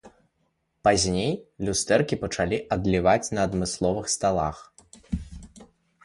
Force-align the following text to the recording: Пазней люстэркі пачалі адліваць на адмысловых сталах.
Пазней 0.87 1.33
люстэркі 1.67 2.15
пачалі 2.23 2.57
адліваць 2.75 3.31
на 3.39 3.45
адмысловых 3.49 4.05
сталах. 4.15 4.57